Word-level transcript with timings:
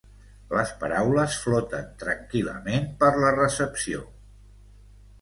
Les 0.53 0.71
paraules 0.83 1.35
floten 1.43 1.93
tranquil.lament 2.05 2.91
per 3.05 3.13
la 3.23 3.37
recepció. 3.39 4.07